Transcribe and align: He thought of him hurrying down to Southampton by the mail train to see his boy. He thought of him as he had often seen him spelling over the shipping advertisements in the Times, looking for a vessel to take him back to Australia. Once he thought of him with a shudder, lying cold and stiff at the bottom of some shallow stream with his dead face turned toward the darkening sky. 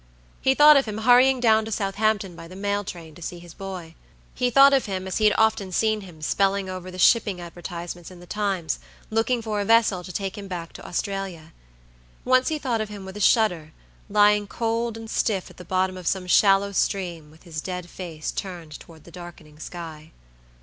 He 0.41 0.55
thought 0.55 0.77
of 0.77 0.85
him 0.87 0.97
hurrying 0.97 1.39
down 1.39 1.63
to 1.65 1.71
Southampton 1.71 2.35
by 2.35 2.47
the 2.47 2.55
mail 2.55 2.83
train 2.83 3.13
to 3.13 3.21
see 3.21 3.37
his 3.37 3.53
boy. 3.53 3.93
He 4.33 4.49
thought 4.49 4.73
of 4.73 4.87
him 4.87 5.05
as 5.05 5.17
he 5.19 5.25
had 5.25 5.35
often 5.37 5.71
seen 5.71 6.01
him 6.01 6.23
spelling 6.23 6.67
over 6.67 6.89
the 6.89 6.97
shipping 6.97 7.39
advertisements 7.39 8.09
in 8.09 8.19
the 8.19 8.25
Times, 8.25 8.79
looking 9.11 9.43
for 9.43 9.61
a 9.61 9.65
vessel 9.65 10.03
to 10.03 10.11
take 10.11 10.39
him 10.39 10.47
back 10.47 10.73
to 10.73 10.87
Australia. 10.87 11.53
Once 12.25 12.47
he 12.47 12.57
thought 12.57 12.81
of 12.81 12.89
him 12.89 13.05
with 13.05 13.15
a 13.15 13.19
shudder, 13.21 13.73
lying 14.09 14.47
cold 14.47 14.97
and 14.97 15.07
stiff 15.07 15.51
at 15.51 15.57
the 15.57 15.63
bottom 15.63 15.97
of 15.97 16.07
some 16.07 16.25
shallow 16.25 16.71
stream 16.71 17.29
with 17.29 17.43
his 17.43 17.61
dead 17.61 17.87
face 17.87 18.31
turned 18.31 18.79
toward 18.79 19.03
the 19.03 19.11
darkening 19.11 19.59
sky. 19.59 20.09